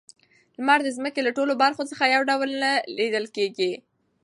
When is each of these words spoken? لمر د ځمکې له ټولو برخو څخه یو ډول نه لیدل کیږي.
لمر 0.57 0.79
د 0.83 0.89
ځمکې 0.97 1.21
له 1.23 1.31
ټولو 1.37 1.53
برخو 1.63 1.83
څخه 1.91 2.05
یو 2.13 2.21
ډول 2.29 2.49
نه 2.63 2.71
لیدل 2.97 3.25
کیږي. 3.35 3.71